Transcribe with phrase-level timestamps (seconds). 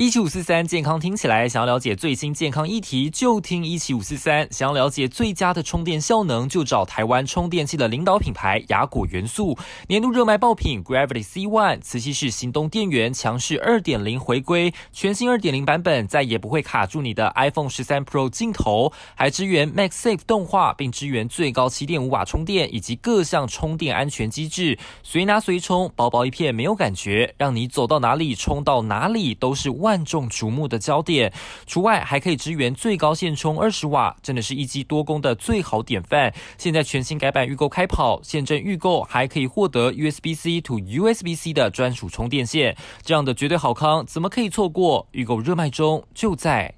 [0.00, 4.46] 一七五四三健康听起来，想要了解最新健康议题就听一七五四三。
[4.52, 9.58] 想要了解最佳的充电效能，就找台湾充电器的领导品牌雅果元素。
[9.88, 29.87] 年度热卖爆品 Gravity C One 磁吸式行动电源，强势二点零回归，全新二点零版本再也不会卡住你的 iPhone 十三 Pro 镜头，还支援 MagSafe 动画，并支援最高七点五瓦充电以及各项充电安全机制，随拿随充，薄薄一片没有感觉，让你走到哪里充到哪里都是万。
[29.88, 31.32] 万众瞩目的焦点，
[31.66, 36.34] 除外还可以支援最高线充二十瓦，真的是一机多功的最好典范。
[36.58, 45.08] 现在全新改版预购开跑，现正预购还可以获得 USB C to USB C 的专属充电线，这样的绝对好康怎么可以错过？
[45.12, 46.77] 预购热卖中，就在。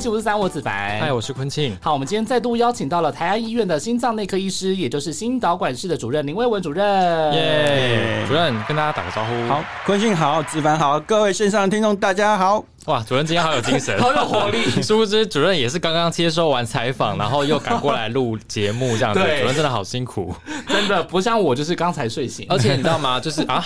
[0.00, 0.98] 七五四三，我子凡。
[0.98, 1.76] 嗨，我是坤庆。
[1.82, 7.34] 好，我们今天再度邀请到了台安医院的心脏内科医师，也就是心导管室的主任林威文主任。
[7.34, 9.46] 耶，主任跟大家打个招呼。
[9.46, 12.64] 好，坤庆好，子凡好，各位线上听众大家好。
[12.86, 14.58] 哇，主任今天好有精神， 好有活力。
[14.82, 19.20] 殊不知，主任也是刚刚接收完采访，然后又赶过来录节目，这样子。
[19.20, 20.34] 主任真的好辛苦，
[20.66, 22.46] 真的不像我，就是刚才睡醒。
[22.50, 23.20] 而且你知道吗？
[23.20, 23.62] 就是啊，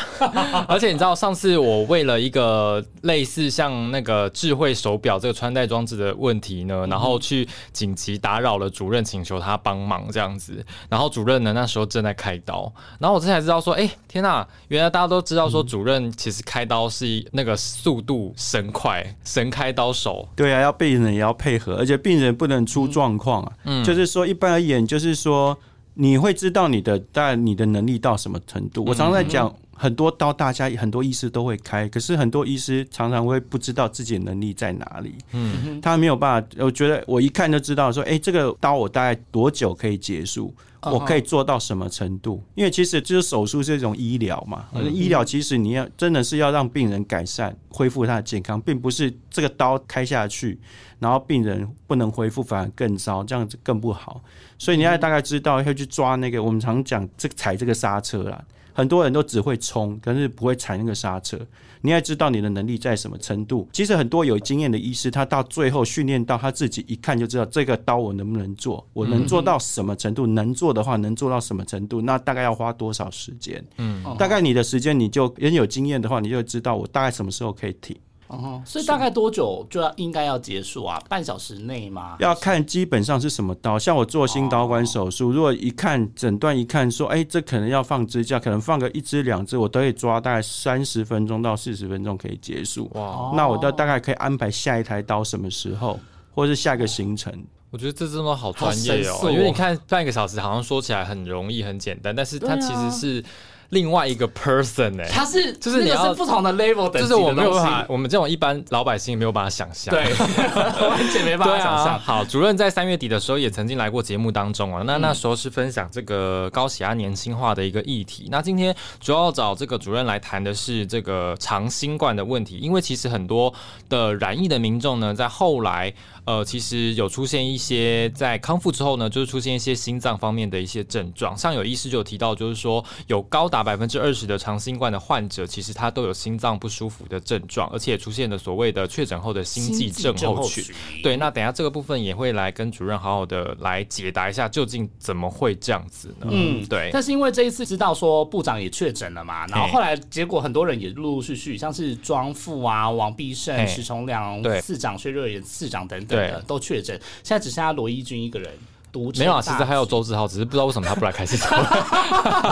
[0.69, 10.65] 而且你知道，上次我为了一个类似像那个智慧手表这个穿戴装置的问题呢，然后去紧急打扰了主任，请求他帮忙这样子。
[10.89, 19.04] 然后主任呢，那时候正在开刀，然后我这才知道说，哎，天呐，原来大家都知道说，主任其实开刀是那个速度神快。
[19.25, 23.53] 神开刀手，对啊，要病人也要配合，而且病人不能出状况啊。
[23.65, 25.57] 嗯，就是说，一般而言，就是说，
[25.95, 28.85] 你会知道你的但你的能力到什么程度。
[28.85, 35.15] 我常常在讲，很多刀大家很多医师都会开，可是很多医师常常会不知道自己的能力在哪里。
[35.33, 36.49] 嗯，他没有办法。
[36.59, 40.55] 我觉得我一看就知道，说，哎，这个刀我大概多久可以结束？
[40.93, 42.43] 我可以做到什么程度？
[42.55, 50.61] 因为其实就是手术是一种医疗嘛，医疗其实你要真的是要让病人改善、恢复他的健康，并不是这个刀开下去，
[50.99, 54.23] 然后病人不能恢复，反而更糟，这样子更不好。
[54.65, 58.43] 所以你要大概知道要去抓那个，我们常讲这个踩这个刹车啦。
[58.73, 61.39] 很多人都只会冲，可是不会踩那个刹车。
[61.83, 63.69] 你要知道你的能力在什么程度。
[63.75, 73.63] 其实很多有经验的医师，他到最后训练到他自己一看就知道这个刀我能不能做，我能做到什么程度，能做的话能做到什么程度，那大概要花多少时间？
[73.77, 77.95] 嗯，大概你的时间你就人有经验的话，你就知道我大概什么时候可以停。
[78.37, 81.01] 哦，所以大概多久就要应该要结束啊？
[81.09, 82.17] 半小时内吗？
[82.21, 92.91] 要看基本上是什么刀，像我做心导管手术，如果一看诊断一看说，哎，这可能要放支架，可能放个一支两支，我都可以抓大概三十分钟到四十分钟可以结束。
[92.95, 95.99] 哇，那我都大概可以安排下一台刀什么时候，
[96.35, 97.33] 或者是下一个行程。
[97.71, 103.25] 我觉得这真的好专业哦，因为你看半个小时好像说起来很容易很简单，但是它其实是。
[103.71, 110.05] 另外一个 person 哎，他是就是你要不同的 level 的，就是我没有办法，我们这种一般老百姓没有办法想象，对，
[110.89, 111.99] 完全没办法想象。
[111.99, 118.29] 好，主任在三月底的时候也曾经来过节目当中啊，那那时候是分享这个高血压年轻化的一个议题。
[118.31, 123.53] 那今天主要找这个主任来谈的是这个长新冠的问题，因为其实很多
[123.89, 125.93] 的染疫的民众呢，在后来。
[126.25, 131.37] 呃，其实有出现一些在康复之后呢，就是出现一些心脏方面的一些症状。
[131.37, 140.65] 像有医师就有提到，就是说有高达百分之二十的长新冠的患者，其实他都有心脏不舒服的症状，而且出现了所谓的确诊后的心悸症候群。
[141.03, 146.29] 对，那等下这个部分也会来跟主任好好的来解答一下，究竟怎么会这样子呢？
[146.31, 146.89] 嗯，对。
[146.93, 156.14] 但是因为这一次知道说部长也确诊了嘛，然后后来结果很多人也陆陆续续，像是庄富啊、王必胜、石崇良、市长薛瑞元市长等等。
[156.15, 158.51] 对，都确诊，现在只剩下罗伊军一个人
[158.95, 161.51] 独没有啊，其实还有周志浩，只是不知道为什么他不来开始场。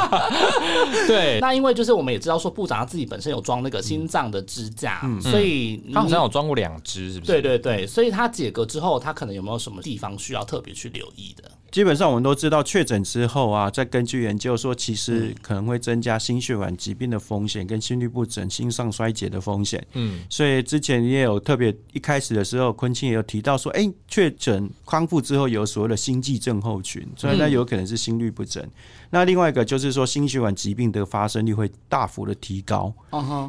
[1.06, 7.30] 对，那因为就是我们也知道说部长他自己本身有装那个心脏的支架，所以他好像有装过两支，是不是？
[7.30, 11.48] 对对对，所以他解隔之后，他可能有没有什么地方需要特别去留意的？
[11.70, 19.82] 基本上我们都知道，确诊之后啊，再根据研究说，其实可能会增加心血管疾病的风险，跟心律不整、心脏衰竭的风险。
[19.94, 26.31] 嗯，所以之前也有特别一开始的时候，昆清也有提到说，哎，确诊康复之后有所谓的心悸。
[26.32, 28.62] 际症候群，所以那有可能是心律不整。
[29.10, 32.92] 那另外一个就是说，心血管疾病的发生率会大幅的提高。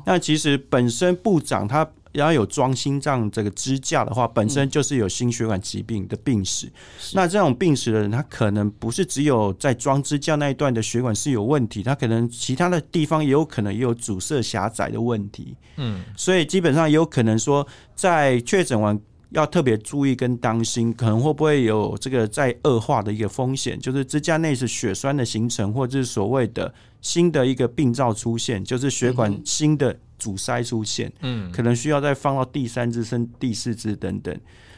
[0.06, 1.90] 那其实本身部长他。
[2.14, 6.72] 要有装心脏这个支架的话，本身就是有心血管疾病的病史。
[7.14, 15.58] 那这种病史的人，他可能不是只有在装支架那一段的血管是有问题，他可能其他的地方也有可能也有阻塞狭窄的问题。
[15.78, 18.96] 嗯，所以基本上也有可能说，在确诊完
[19.34, 29.96] 要特别注意跟当心，可能会不会有这个在恶化的一个风险，就是支架内是血栓的形成，或者是所谓的新的一个病灶出现，就是血管新的。
[30.20, 34.34] 阻塞出现，嗯，可能需要再放到第三支、升第四支等等。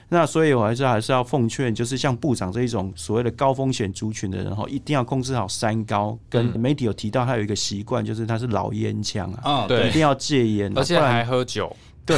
[0.09, 6.17] 那所以我还是还是要奉劝，就是像部长这一种所谓的高风险族群的人哈，一定要控制好三高。
[6.27, 11.71] 跟媒体有提到，他有一个习惯，就是他是老烟枪啊，对，一定要戒烟，而且还喝酒。
[12.05, 12.15] 对，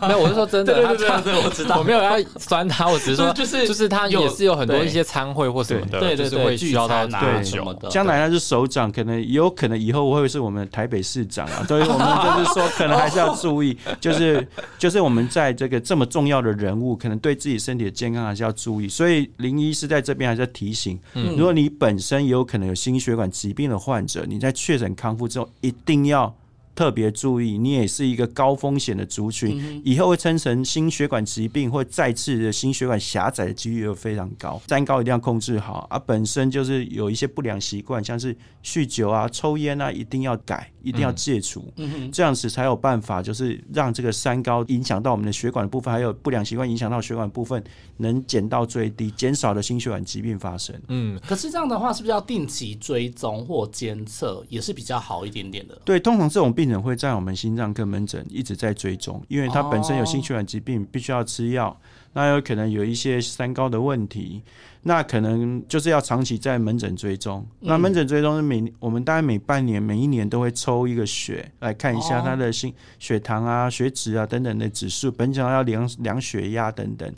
[0.00, 7.90] 没有，我是说真的，对对对对，我知道，我没有要酸他，我只是说，就是就是他也是有很多一些参会或什么的，就是会需要到对什么的。
[7.90, 12.08] 将来他是首长，可能也有可能以后会是我们台北市长啊，所以我们
[12.38, 14.48] 就是说，可能还是要注意，就是
[14.78, 18.88] 就是我们在这个这么重要的人物，可能对自己身体的健康还是要注意。
[18.88, 20.98] 所以林医师在这边还是要提醒，
[21.36, 26.34] 如果你本身有可能有心血管疾病的患者，你在确诊康复之后，一定要。
[26.78, 34.62] 特别注意，你也是一个高风险的族群，以后会生成心血管疾病或再次的心血管狭窄的几率又非常高。
[34.68, 35.98] 三高一定要控制好啊！
[35.98, 38.32] 本身就是有一些不良习惯，像是
[38.62, 41.68] 酗酒啊、抽烟啊，一定要改，一定要戒除。
[42.12, 47.60] 这样子才有办法，就是让这个三高影响到我们的血管的部分，还有不良习惯影响到血管部分，
[47.96, 50.80] 能减到最低，减少的心血管疾病发生。
[50.86, 55.76] 嗯，可是这样的话，是不是要定期追踪或监测，也是比较好一点点的？
[55.84, 56.67] 对，通常这种病。
[56.68, 61.76] 人会在我们心脏科门诊一直在追踪，因为他本身有心血管疾病，必须要吃药。
[62.18, 64.42] 那有可能有一些三高的问题，
[64.82, 67.46] 那可能就是要长期在门诊追踪。
[67.60, 77.08] 那门诊追踪是每我们大概每半年、每一年都会抽一个血来看一下他的心血糖啊、血脂啊等等的指数，本想要量量血压等等。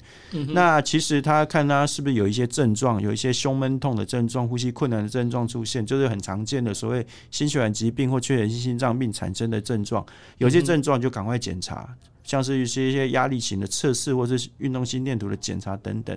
[0.49, 10.05] 那其实他看他是不是有一些症状，有一些胸闷痛的症状、呼吸困难的症状出现，就是很常见的所谓心血管疾病或缺血性心脏病产生的症状。
[10.37, 11.89] 有些症状就赶快检查。
[12.31, 16.17] 像是一些一些压力型的测试，或是运动心电图的检查等等，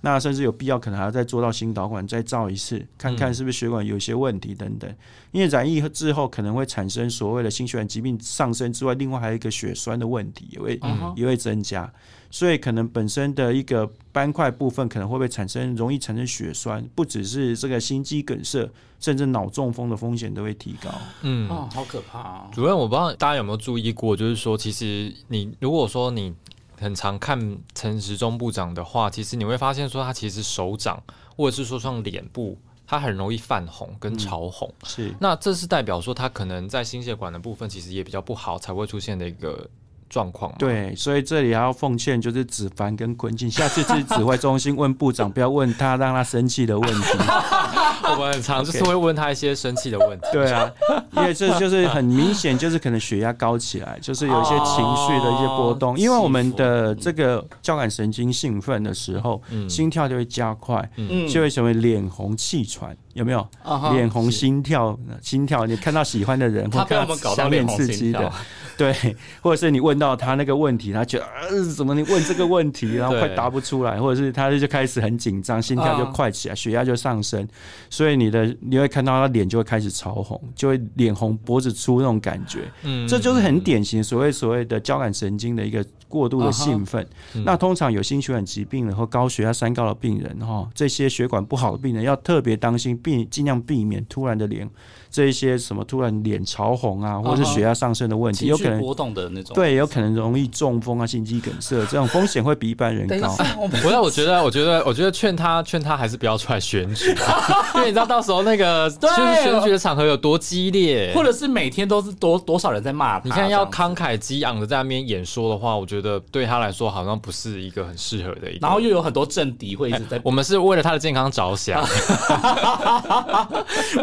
[0.00, 4.90] 那甚至有必要可能还要再做到心导管再照一次，看看是不是血管有一些问题等等。
[5.32, 10.80] 因为染疫之后可能会产生所谓的心血管疾病上升之外，另外还有一个血栓的问题也会
[11.14, 11.92] 也会增加。
[12.30, 20.90] 所以可能本身的一个斑块部分可能会不会产生容易产生血栓，不只是这个心肌梗塞，甚至脑中风的风险都会提高。
[21.22, 22.50] 嗯，哦，好可怕啊！
[22.52, 26.32] 主任，我不知道大家有没有注意过，就是说，其实你如果说你
[26.78, 31.02] 很常看陈时中部长的话，其实你会发现说，他其实手掌
[31.36, 32.56] 或者是说像脸部，
[32.86, 34.72] 他很容易泛红跟潮红。
[34.84, 39.68] 是，那这是代表说他可能在心血管的部分其实也比较不好，才会出现的一个。
[40.10, 47.18] 状况对，所以这里还要奉劝，就是子凡跟坤庆， 下次去指挥中心问部长，不要问他让他生气的问题。
[48.12, 50.26] 我们很常就是会问他一些生气的问题。
[50.32, 50.68] 对啊，
[51.12, 55.96] 因为这 就是很明显，就是可能血压高起来，就是有一些情绪的一些波动。
[55.96, 60.90] 因为我们的这个交感神经兴奋的时候，心跳就会加快，
[61.32, 62.96] 就会成为脸红气喘。
[63.14, 63.46] 有没有？
[63.92, 65.66] 脸红、心跳、心跳？
[65.66, 68.32] 你看到喜欢的人，或看到想脸刺激的，
[68.76, 68.94] 对，
[69.42, 77.46] 或者是你问到他那个问题，他觉得呃，怎么你问这个问题， 然后快答不出来，或者是他就开始很紧张，心跳就快起来，血压就上升，
[77.88, 85.84] 所以你的你会看到他脸就会开始潮红，就会脸红脖子粗那种感觉，嗯，这就是很典型所谓所谓的交感神经的一个。
[86.10, 87.06] 过度的兴奋，
[87.46, 94.68] 那通常有心血管疾病的或高血压、三高的病人，哈，这些血管不好的病人要特别当心，避尽量避免突然的脸。
[95.10, 103.36] 这一些什么突然脸潮红啊，或者是血压上升的问题，有可能波动的那种，对，有可能容易中风啊、心肌梗塞这种风险会比一般人高。
[103.82, 107.08] 不要，我觉得，我觉得，我觉得劝他，劝他还是不要出来选举，
[107.74, 113.24] 因为你知道到时候那个就是选举的场合有多激烈，或者是每天都是多多少人在骂他。
[113.24, 118.50] 你看要慷慨激昂的在那边演说的话，我觉得对他来说好像不是一个很适合的。
[118.50, 121.82] 一然后又有很多政敌会一直在，我们是为了他的健康着想。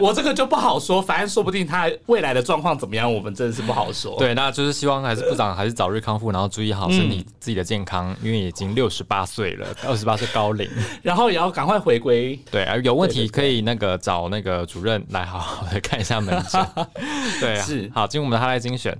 [0.01, 0.96] 我这个就不好说。
[1.01, 4.15] 反正说不定他未来的状况怎么样，我们真的是不好说。
[4.17, 10.69] 对，那就是希望还是部长还是早日康复，然后注意好身体自己的健康，因为已经六十八岁了，二十八岁高龄，
[11.01, 12.39] 然后也要赶快回归。
[12.51, 16.65] 对，有问题可以那个找那个主任来好好的看一下门诊。
[17.39, 18.97] 对，是好，进入我们的哈赖精选。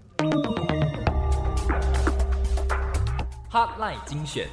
[3.50, 4.48] 哈赖精选。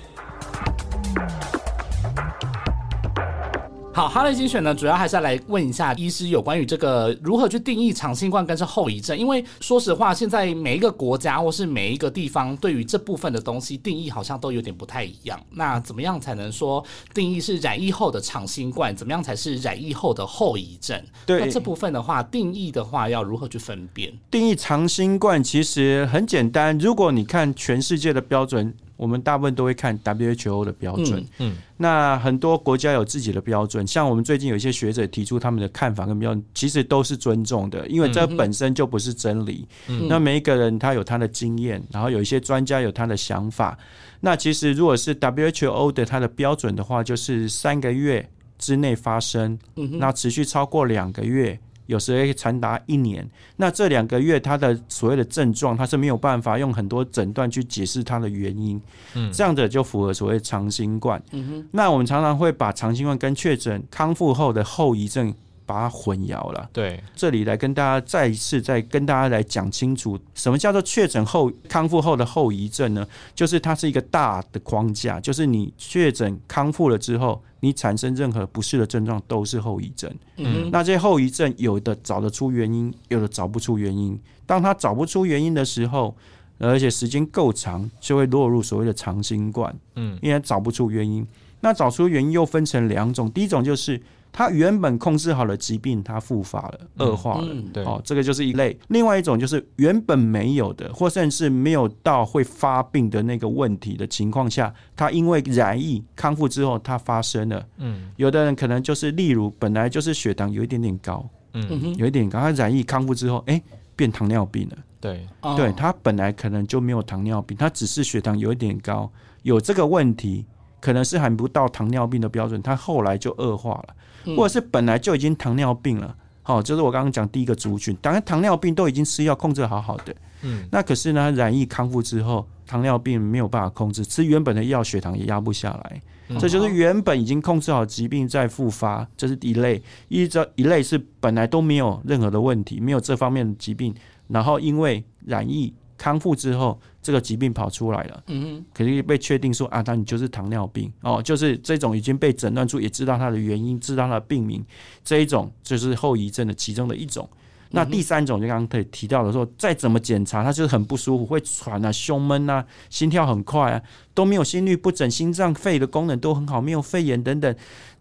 [3.94, 15.40] 好，哈雷精选呢，主要还是要来问一下医师有关于这个如何去定义长新冠跟是后遗症，因为说实话，现在每一个国家或是每一个地方对于这部分的东西定义好像都有点不太一样。
[15.52, 16.84] 那怎么样才能说
[17.14, 18.92] 定义是染疫后的长新冠？
[18.96, 21.00] 怎么样才是染疫后的后遗症？
[21.24, 24.12] 对，那这部分的话，定义的话要如何去分辨？
[24.28, 28.74] 定义长新冠其实很简单，如果你看全世界的标准。
[28.96, 39.66] 我们大部分都会看 WHO 的标准，嗯，那很多国家有自己的标准，像我们最近有一些学者提出他们的看法跟标准，其实都是尊重的，因为这本身就不是真理。
[40.08, 43.76] 那每一个人他有他的经验，然后有一些专家有他的想法。
[44.20, 48.26] 那其实如果是 WHO 的它的标准的话，就是三个月
[48.58, 51.58] 之内发生，那持续超过两个月。
[51.86, 58.80] 有时会长达一年，那这两个月他的所谓的症状，他是没有办法用很多诊断去解释它的原因，
[59.14, 61.22] 嗯，这样的就符合所谓长新冠。
[61.32, 65.34] 嗯哼，那我们常常会把长新冠跟确诊康复后的后遗症。
[65.66, 66.68] 把它混淆了。
[66.72, 73.06] 对，这里来跟大家再一次再跟大家来讲清楚，什么叫做确诊后康复后的后遗症呢？
[73.34, 80.12] 就是它是一个大的框架，就是你确诊康复了之后，你产生任何不适的症状都是后遗症。
[80.36, 84.18] 嗯，那这些后遗症有的找得出原因，有的找不出原因。
[84.46, 86.14] 当他找不出原因的时候，
[86.58, 89.74] 而且时间够长，就会落入所谓的长新冠。
[89.96, 91.26] 嗯，因为找不出原因。
[91.60, 94.00] 那找出原因又分成两种，第一种就是。
[94.36, 97.46] 他原本控制好了疾病，他复发了，恶化了。
[97.72, 98.76] 对，哦，这个就是一类。
[98.88, 107.64] 另外一种就是原本没有的，或甚至没有到会发病的那个问题的情况下，他因为染疫康复之后，他发生了。
[107.76, 113.62] 嗯，有的人可能就是例如本来就是血糖有一点点高，嗯，有一点高，他染疫康复之后，哎，
[113.94, 114.76] 变糖尿病了。
[115.00, 115.24] 对，
[115.56, 119.08] 对他本来可能就没有糖尿病，他只是血糖有一点高，
[119.42, 120.44] 有这个问题，
[120.80, 123.94] 可能是还不到糖尿病的标准，他后来就恶化了。
[124.36, 136.02] 或者是本来就已经糖尿病了，好，就是我刚刚讲第一个族群，当然糖尿病都已经吃药控制好好的，嗯，那可是呢，染疫康复之后，糖尿病没有办法控制，吃原本的药，血糖也压不下来，
[136.38, 143.94] 这就是原本已经控制好疾病再复发，这是一类，一这一类是本来都没有任何的问题，没有这方面的疾病，
[144.28, 146.80] 然后因为染疫康复之后。
[147.04, 154.64] 这个疾病跑出来了，嗯哼，肯定被确定说啊，那你就是糖尿病哦，就是这种已经被诊断出，也知道它的原因，知道它的病名，
[155.04, 157.28] 这一种就是后遗症的其中的一种。
[157.72, 163.82] 那第三种就刚刚可以提到的说，再怎么检查，他就是很不舒服，会喘啊，胸闷啊，心跳很快啊，
[164.14, 167.54] 都没有心律不整，心脏肺的功能都很好，没有肺炎等等。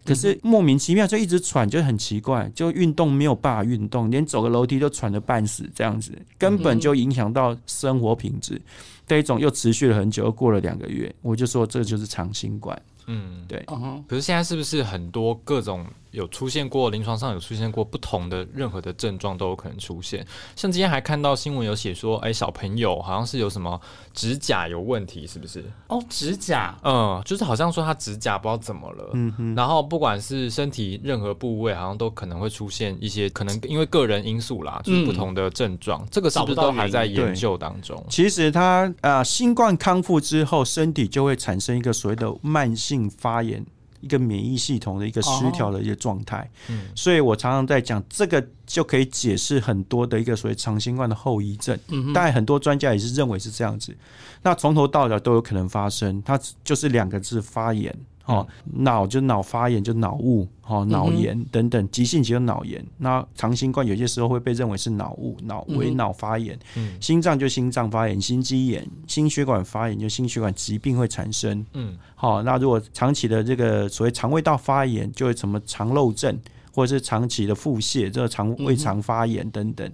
[0.04, 8.60] 可是莫名其妙就一直喘，就很奇怪，就运动没有办法运动，连走个楼梯都喘得半死，这样子根本就影响到生活品质。
[9.06, 12.80] 这一种又持续了很久，又过了两个月，我就说这就是长新冠。
[13.06, 13.64] 嗯，对。
[14.06, 15.84] 可是现在是不是很多各种？
[16.14, 23.80] 有出现过临床上有出现过不同的任何的症状都有可能出现，像今天还看到新闻有写说，哎，小朋友好像是有什么
[24.12, 25.64] 指甲有问题，是不是？
[25.88, 38.00] 哦，指甲，嗯，就是好像说他指甲不知道怎么了，嗯哼，然后不管是身体任何部位，好像都可能会出现一些可能因为个人因素啦，就是不同的症状，这个是不是都还在研究当中？
[38.08, 43.64] 其实他啊，新冠康复之后，身体就会产生一个所谓的慢性发炎。
[44.04, 53.96] 一个免疫系统的一个失调的一个状态，嗯，所以我常常在讲这个就可以解释很多的一个所谓长新冠的后遗症，嗯，但很多专家也是认为是这样子，
[54.42, 57.96] 那从头到脚都有可能发生，它就是两个字发炎。
[58.26, 62.82] 哦，脑就脑发炎，就脑雾，哦，脑炎等等，急性期的脑炎。
[62.96, 66.58] 那长新冠有些时候会被认为是脑雾、脑为脑发炎。
[66.76, 71.64] 嗯，心脏就心脏发炎，心肌炎、心血管发炎就心血管疾病会产生。
[71.74, 76.38] 嗯，好，那如果长期的这个所谓肠胃道发炎，就会什么肠漏症，
[76.72, 79.90] 或者是长期的腹泻，这个肠胃肠发炎等等。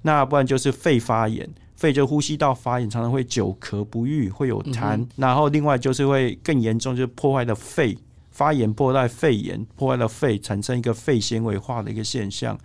[0.00, 1.48] 那不然就是肺发炎。
[1.84, 5.06] 肺就呼吸道发炎，常常会久咳不愈，会有痰。
[5.16, 7.94] 然后另外就是会更严重，就是破坏了肺
[8.30, 12.58] 发炎，破坏肺炎，破坏了肺，产生一个肺纤维化的一个现象。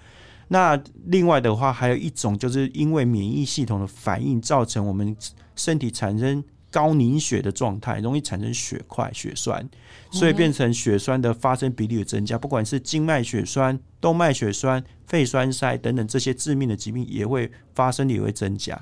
[0.47, 5.13] 那另外的话，还有一种就是因为免疫系统的反应，造成我们
[5.57, 9.67] 身体产生高凝血的状态，容易产生血块、血栓，
[10.11, 12.37] 所以变成血栓的发生比例的增加。
[12.37, 18.79] 不管是静脉血栓、动脉血栓、肺栓塞等等这些致命的疾病，也会发生，也会增加。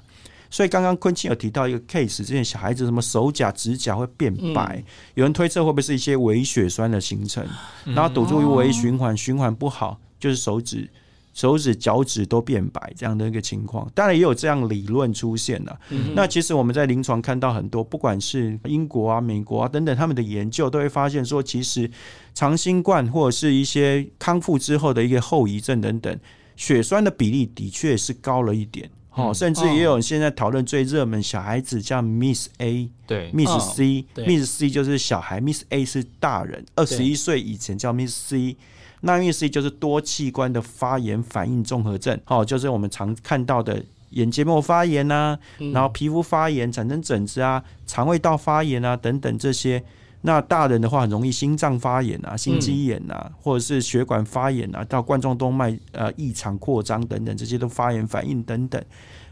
[0.49, 4.81] 所以刚刚坤庆有提到一个 case，这些小孩子什么手甲、指甲会变白，
[5.15, 7.45] 有人推测会不会是一些微血栓的形成，
[7.83, 10.89] 然后堵住微循环，循环不好，就是手指
[11.37, 13.87] 手指、脚趾都变白这样的一个情况。
[13.93, 15.79] 当然也有这样理论出现了。
[16.15, 21.87] 那其实我们在临床看到很多，不管是英国啊、美国啊等等，他们的研究都会发现说，其实
[22.33, 26.19] 长新冠或者是一些康复之后的一个后遗症等等，
[26.55, 28.89] 血栓的比例的确是高了一点。
[29.13, 38.55] 哦，甚至也有现在讨论最热门小孩子叫 Miss A，对，Miss C，Miss C 就是小孩，Miss A 是大人，二十一岁以前叫 Miss C，
[39.01, 45.37] 那 Miss C 就是多器官的发炎反应综合症，哦，就是我们常看到的眼结膜发炎啊，
[45.73, 49.83] 然后皮肤发炎产生疹子啊，肠胃道发炎啊等等这些。
[50.21, 58.83] 那大人的话，很容易心脏发炎啊、心肌炎啊，或者是血管发炎啊，到冠状动脉呃异常扩张等等，这些都发炎反应等等，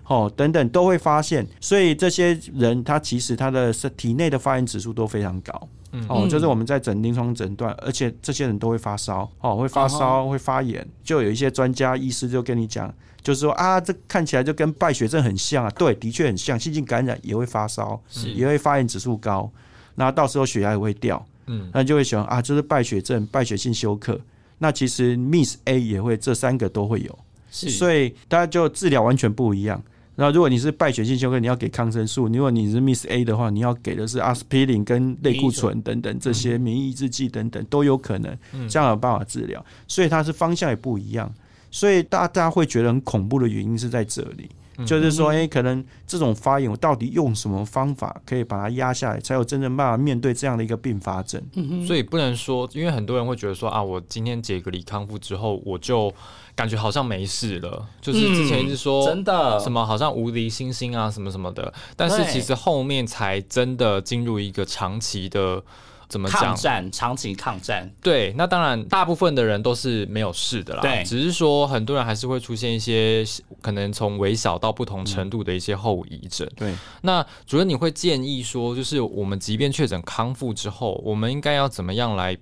[0.05, 1.45] 哦，等等都会发现。
[1.59, 5.67] 所以这些人他其实他的体内的发炎指数都非常高，
[6.07, 17.99] 哦，就是我们在诊临床诊断，而且这些人都会发烧，哦，会发烧会发炎，就有一些专家医师就跟你讲，就是说啊，这看起来就跟败血症很像啊，对，的确很像，细菌感染也会发烧，
[18.35, 19.49] 也会发炎指数高。
[19.95, 24.19] 那到时候血压也会掉，嗯，那就会想啊，就是败血症、败血性休克。
[24.57, 27.19] 那其实 Miss A 也会，这三个都会有，
[27.51, 29.81] 是，所以大家就治疗完全不一样。
[30.15, 38.37] 然后如果你是败血性休克，你要给抗生素；如果你是 Miss A 的话，你要给的是阿司匹林跟类固醇等等这些免疫抑制剂等等都有可能，
[38.69, 39.63] 这样有办法治疗。
[39.87, 41.29] 所以它是方向也不一样，
[41.69, 44.49] 所以大大家会觉得很恐怖的原因是在这里。
[44.85, 51.41] 就是说，哎，可能这种发炎，我到底用什么方法可以把它压下来，才有真正办法面对这样的一个并发症？
[51.85, 56.11] 所以不能说，因为很多人会觉得说啊，我今天解隔离康复之后，我就
[56.55, 57.87] 感觉好像没事了。
[58.01, 65.63] 就是之前一直说真的什么好像无敌星星啊，什么什么的，但是其实后面才真的进入一个长期的。
[66.07, 66.91] 怎么抗战？
[66.91, 67.91] 长期抗战。
[68.01, 70.81] 对，那当然，大部分的人都是没有事的啦。
[70.81, 73.23] 对，只是说很多人还是会出现一些
[73.61, 76.49] 可能从微小到不同程度的一些后遗症。
[76.55, 82.37] 对，那主任，你会建议说，就是我们即便确诊康复之后，我们应该要怎么样来，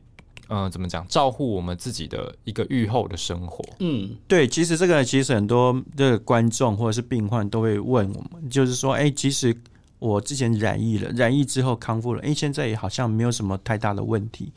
[0.49, 3.63] 嗯，怎么讲，照顾我们自己的一个愈后的生活？
[3.79, 9.55] 嗯，对，其实这个其实很多的观众或者是病患都会问我们，就是说，哎，其实。
[10.03, 14.51] 我之前染疫了，染疫之后康复了，哎，现在也好像没有什么太大的问题。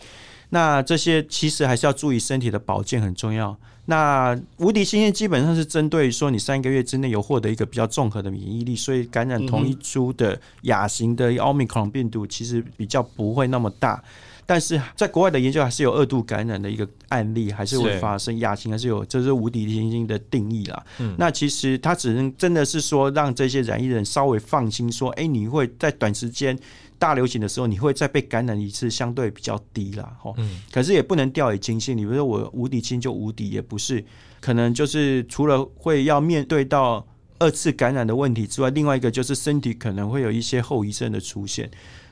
[0.48, 3.56] 那这些其实还是要注意身体的保健很重要。
[3.84, 14.02] 那无敌星星基本上是针对说你三个月之内有获得一个比较综合的免疫力，所以感染同一株的亚型的奥密克戎病毒其实比较不会那么大。
[14.48, 20.86] 但是在国外的研究还是有二度感染的一个案例，还是会发生亚型，还是有，这是无敌星星的定义啦。
[21.00, 26.56] 嗯那其实它只能真的是说让这些染疫人稍微放心，说，哎，你会在短时间
[26.96, 30.16] 大流行的时候，你会再被感染一次，相对比较低啦。
[30.22, 30.32] 哈，
[30.70, 31.96] 可是也不能掉以轻心。
[31.96, 34.04] 你比如说我无敌轻就无敌，也不是，
[34.40, 37.04] 可能就是除了会要面对到
[37.40, 41.68] 二次感染的问题之外，另外一个就是身体可能会有一些后遗症的出现。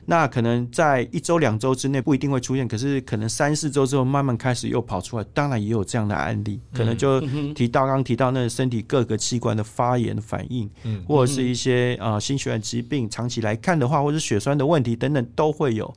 [0.07, 7.19] 那可能在一周两周之内不一定会出现，可是可能三四周之后慢慢开始又跑出来，当然也有这样的案例，可能就
[7.53, 15.91] 提到刚刚提到那身体各个器官的发炎反应，嗯或者是一些啊心血管疾病，长期来看的话，或者血栓的问题等等都会有。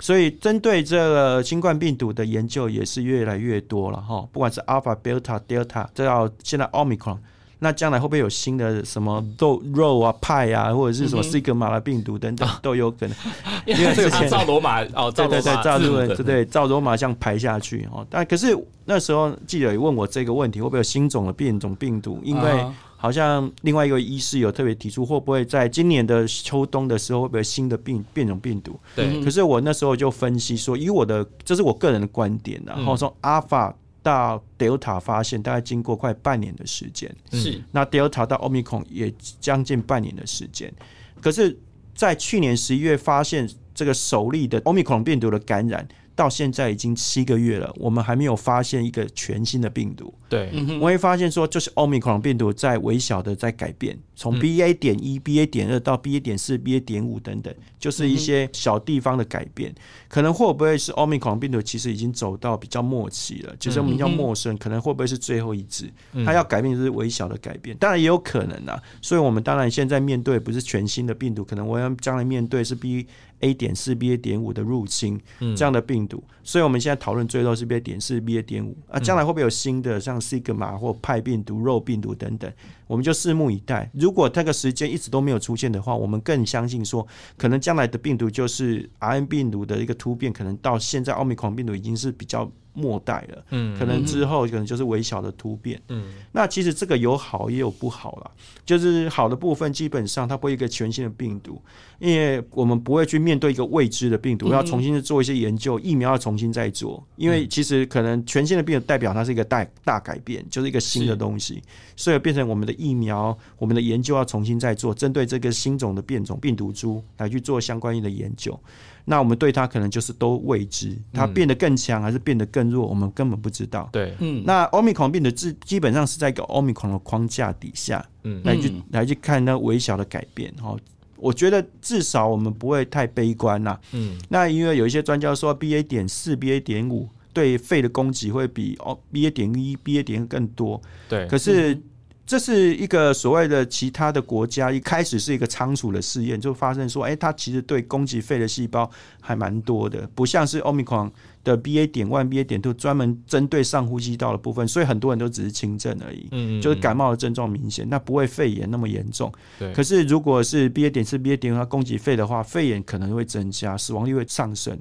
[0.00, 7.18] 所以针对这个新冠病毒的研究也是越来越多了哈，不管是 Alpha、Beta、Delta，再到现在 Omicron。
[7.64, 13.16] 那将来会不会有新的什么豆肉啊派啊，或者是什么西格玛的病毒等等都有可能？
[13.64, 18.06] 因为之前赵罗马 哦，对对对，赵罗对对赵罗马像排下去哦。
[18.10, 22.20] 但可是那时候记者也问我这个问题，会不会有新种的变种病毒？
[22.22, 22.66] 因为
[22.98, 28.78] 好像另外一个医师有特别提出，会不会在今年的秋冬的时候会不会新的病变种病毒？
[28.94, 29.24] 对。
[29.24, 33.74] 可是我那时候就分析说，以我的这是我个人的观点，然后说阿尔法。
[34.04, 37.60] 到 Delta 发现大概经过快半年的时间，是。
[37.72, 40.72] 那 Delta 到 Omicron 也将近半年的时间，
[41.20, 41.58] 可是，
[41.94, 45.88] 在去年十一月发现这个首例的 Omicron 病毒的感染。
[46.16, 50.12] 到现在已经七个月了，我们还没有发现一个全新的病毒。
[50.28, 50.50] 对，
[50.80, 59.72] 我会发现说，就是奥密克戎病毒在微小的在改变，从 BA 点一、BA 点二到 BA 点四、BA 点五等等，就是一些小地方的改变。
[60.08, 63.54] 可能会不会是奥密克戎病毒其实已经走到比较末期了？
[63.58, 65.88] 其实我们叫陌生，可能会不会是最后一支？
[66.24, 68.80] 它要改变就是微小的改变，当然也有可能啊。
[69.02, 73.06] 所以我们当然现在面对不是全新的病毒，可能我要将来面对是 B。
[73.40, 75.20] A 点四 B 点五的入侵，
[75.56, 78.76] 这样的病毒，所以我们现在讨论最多是 B 点四 B 点五。
[78.88, 82.50] 啊，将来会不会有新的像 Sigma 或派病毒、肉病毒等等，
[82.86, 83.90] 我们就拭目以待。
[83.92, 98.30] 如果这个时间一直都没有出现的话，我们更相信说，可能将来的病毒就是 R N 病毒的一个突变，可能到现在奥密克戎病毒已经是比较末代了，嗯，可能之后可能就是微小的突变，嗯，那其实这个有好也有不好啦，
[98.66, 101.62] 就是好的部分基本上它不会一个全新的病毒，
[102.00, 111.62] 因为我们不会去面对一个未知的病毒，要重新的做一些研究，疫苗要重新再做，因为其实可能全新的病毒代表它是一个大大改变，就是一个新的东西，
[111.96, 118.58] 所以变成我们的疫苗，我们的研究要重新再做，针对这个新种的变种病毒株来去做相关的研究。
[119.04, 123.88] 那我们对它可能就是都未知，它变得更强还是变得更弱，我们根本不知道。
[123.92, 130.52] 对，嗯，那奥密克戎病毒基基本上是在一个奥密克戎的框架底下，嗯，来去来去看那微小的改变。
[130.54, 130.76] 哈，
[131.16, 133.78] 我觉得至少我们不会太悲观呐。
[133.92, 140.80] 嗯，那因为有一些专家说，B A 点四、B A 点五对肺的攻击会比哦 B A 点一、B A 点更多。
[141.08, 141.78] 对，可是。
[142.26, 151.12] 这是一个所谓的其他的国家一开始是一个仓鼠的试验，就发生说，哎，它其实对攻击肺的细胞还蛮多的，不像是奥密克戎
[151.44, 159.30] 的 BA 点 one、BA 点 two 专门针对上呼吸道的部分，所以很多人都只是轻症而已，嗯，就是感冒的症状明显，那不会肺炎那么严重。
[159.58, 164.78] 对，可是如果是 BA 点四、BA 点五它攻击肺的话，肺炎可能会增加，死亡率会上升，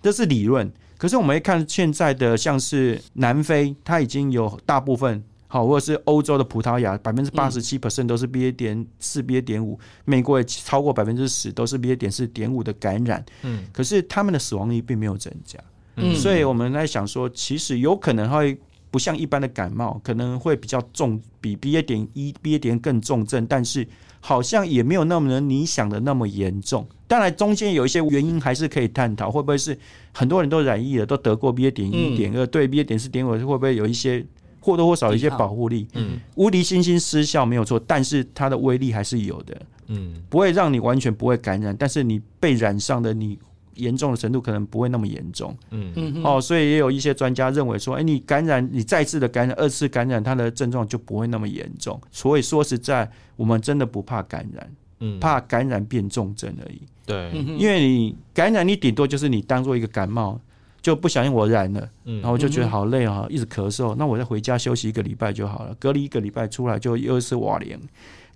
[0.00, 0.72] 这是理论。
[0.96, 5.24] 可是我们一看现在的像是南非，它已经有大部分。
[5.54, 13.24] 好，或者是欧洲的葡萄牙，百分之八十七 percent 都是 BA 点四、BA 点五，美国也超过百分之十都是 BA 点四点五的感染。
[13.42, 15.56] 嗯，可是他们的死亡率并没有增加。
[15.94, 18.58] 嗯，所以我们在想说，其实有可能会
[18.90, 23.86] 不像一般的感冒，可能会比较重，比 BA 点一、BA 点更重症，但是
[24.18, 26.84] 好像也没有那么你想的那么严重。
[27.06, 29.78] 当然，中间有一些原因还是可以探讨，会不会是
[30.12, 34.26] 很多人都染疫了，都得过 BA 点一点二，对 BA 点四点五会不会有一些？
[34.64, 39.54] 或多或少一些保护力，嗯，无敌星星失效没有错，但是它的威力还是有的，
[39.88, 43.38] 嗯，不会让你完全不会感染，但是你被染上的你
[43.74, 45.92] 严重的程度可能不会那么严重，嗯。
[45.96, 60.40] 嗯，哦，所以也有一些专家认为说，哎，你感染你再次的感染，二次感染，它的症状就不会那么严重，所以说实在，我们真的不怕感染，嗯，怕感染变重症而已，对，因为你感染，你顶多就是你当做一个感冒。
[60.84, 63.94] 就不小心我染了，然后我就觉得好累啊，一直咳嗽。
[63.94, 67.80] 那我再回家休息一个礼拜就好了，隔离一个礼拜出来就又是瓦连。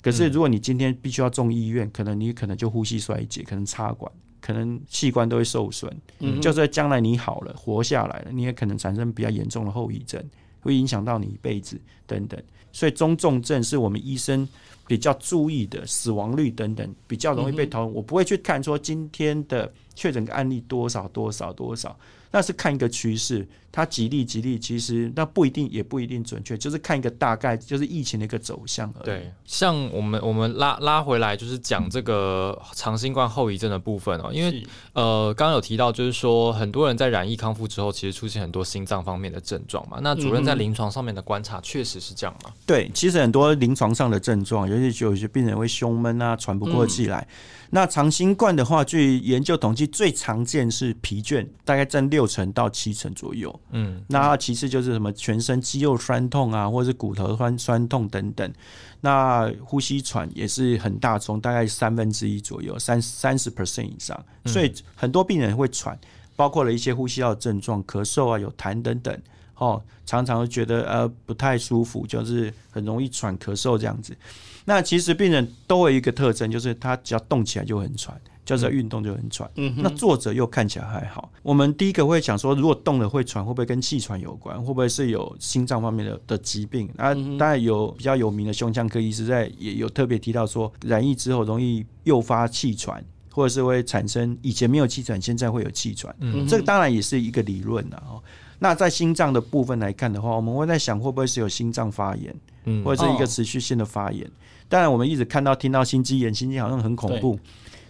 [0.00, 5.94] 可是如果你今天必须要送医院，可能你可能就呼吸衰竭，可能插管，可能器官都会受损。
[6.40, 10.24] 就算将来你好了，活下来了，你也可能产生比较严重的后遗症，
[10.62, 12.42] 会影响到你一辈子等等。
[12.72, 14.48] 所以中重症是我们医生
[14.87, 17.92] 比较注意的，死亡率等等比较容易被讨论。
[17.92, 21.94] 我不会去看说今天的确诊案例多少多少多少。
[22.30, 29.04] 那是看一个趋势，它吉利吉利，其实那不一定，也不一定准确，就是看一个大概，就是疫情的一个走向而已。
[29.04, 39.98] 对，像我们我们拉拉回来，就是讲这个长新冠后遗症的部分哦，因为呃，刚刚有提到，就是说很多人在染疫康复之后，其实出现很多心脏方面的症状嘛。
[40.02, 42.50] 那主任在临床上面的观察，确实是这样吗？
[42.66, 47.26] 对，其实很多临床上的症状，尤其有些病人会胸闷啊，喘不过气来。
[47.70, 53.57] 那长新冠的话，据研究统计，最常见是疲倦，大概占六成到七成左右。
[53.70, 58.52] 嗯，那其次就是什么全身肌肉酸痛啊，或者是骨头酸酸痛等等。
[59.00, 64.18] 那呼吸喘也是很大宗，大概三分之一左右，三三十 percent 以上。
[64.46, 65.98] 所以很多病人会喘，
[66.34, 69.16] 包括了一些呼吸道症状，咳嗽啊，有痰等等。
[69.56, 74.16] 哦，常常会觉得呃不太舒服，就是很容易喘咳嗽这样子。
[74.64, 79.48] 那其实病人都有一个特征，就是他只要动起来就很喘，就是要运动就很喘。
[79.56, 81.30] 嗯，那坐着又看起来还好。
[81.42, 84.58] 我们第一个会想说，如果动了会喘，会不会跟气喘有关？
[84.58, 86.88] 会不会是有心脏方面的的疾病？
[86.96, 96.16] 啊，当然有比较有名的胸腔科医师在也有特别提到说，染疫之后容易诱发气喘，或者是会产生以前没有气喘，现在会有气喘。
[96.20, 98.22] 嗯，这个当然也是一个理论了哦。
[98.58, 102.34] 那在心脏的部分来看的话，我们会在想会不会是有心脏发炎，
[102.64, 104.26] 嗯，或者是一个持续性的发炎。
[104.70, 107.38] 当然，我们一直看到、听到心肌炎，心肌好像很恐怖。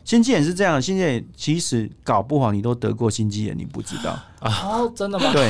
[0.08, 4.80] 心肌炎是这样，心肌炎其实搞不好你都得过心肌炎，你不知道啊？
[4.96, 5.30] 真的吗？
[5.34, 5.46] 对，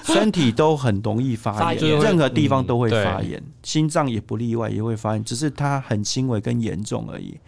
[0.14, 7.38] 身体都很容易发炎，任何地方都会发炎，心脏也不例外，也会发炎，只是它很轻微跟严重而已。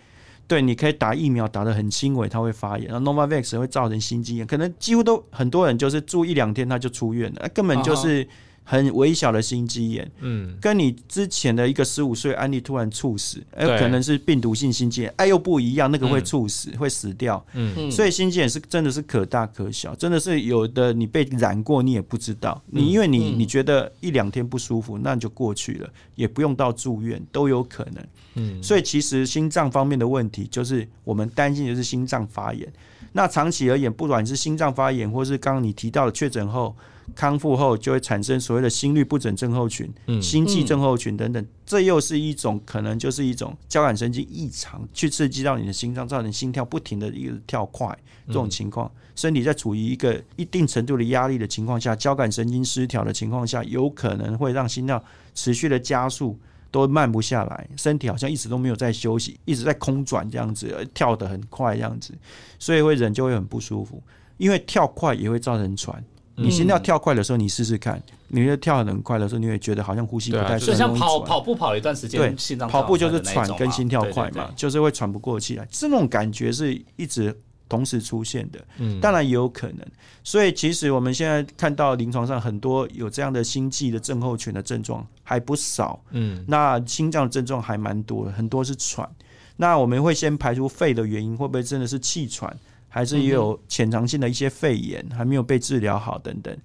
[0.46, 2.86] 对，你可以打疫苗，打的很轻微，它会发炎。
[2.90, 8.28] 然后 Novavax 会造成心肌炎，可能几乎都很多人就是住一两天他就出院了，根本就是。
[8.70, 32.70] 很微小的心肌炎，嗯，跟你之前的一个十五岁案例突然猝死，哎，可能是病毒性心肌炎，哎，又不一样，那个会猝死，会死掉，嗯，所以心肌炎是真的是可大可小，真的是有的你被染过你也不知道，你因为你你觉得一两天不舒服，那就过去了，也不用到住院都有可能，嗯，所以其实心脏方面的问题，就是我们担心的是心脏发炎，
[33.12, 36.74] 那长期而言，不管是心脏发炎，或是刚刚你提到的确诊后。
[37.14, 39.90] 康复后就会产生所谓的心律不整症候群、
[40.20, 48.92] 心悸症候群等等，这又是一种可能就是一种交感神经异常去刺激到你的心脏，造成心跳不停的一个跳快这种情况。
[49.16, 55.02] 身体在处于一个一定程度的压力的情况下，交感神经失调的情况下，有可能会让心跳
[55.34, 56.38] 持续的加速，
[56.70, 62.12] 都慢不下来，身体好像一直都没有在休息，一直在空转这样子，跳得很快这样子，
[62.58, 64.02] 所以会人就会很不舒服，
[64.36, 66.04] 因为跳快也会造成喘。
[66.40, 77.36] 你心跳跳快的时候，你试试看，你跳很快的时候，你会觉得好像呼吸不太顺，就像跑跑步跑一段时间，对，心脏跑步就是喘跟心跳快嘛，就是会喘不过气来，这种感觉是一直
[77.68, 79.86] 同时出现的，嗯，当然也有可能。
[80.24, 89.08] 所以其实我们现在看到临床上很多有这样的心悸的症候群的症状还不少，嗯，那心脏症状还蛮多的，很多是喘。
[89.56, 92.56] 那我们会先排除肺的原因，会不会真的是气喘？
[92.90, 96.56] 还是也有潜藏性的一些肺炎还没有被治疗好等等，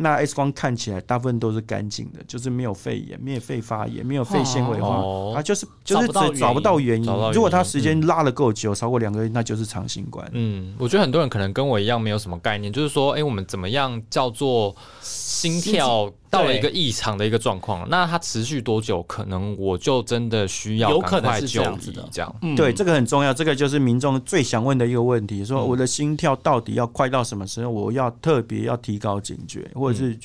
[0.00, 5.02] 那 X 光看起来大部分都是干净的，就是没有肺炎、没有肺发炎、没有肺纤维化，
[5.34, 6.06] 它就是就是
[6.38, 7.12] 找不到原因。
[7.32, 10.28] 如果它时间拉的够久，超过两个月，那就是长新冠。
[10.32, 16.08] 嗯，我觉得很多人可能跟我一样没有什么概念，就是说，哎，我们怎么样叫做心跳？
[16.30, 19.02] 到了一个异常的一个状况，那它持续多久？
[19.04, 22.34] 可能我就真的需要赶快就医，这样。
[22.56, 23.32] 对，这个很重要。
[23.32, 27.70] 这个就是民众最想问的一个问题：说我的心跳到底要快到什么时候？
[27.70, 30.18] 我要特别要提高警觉，或者是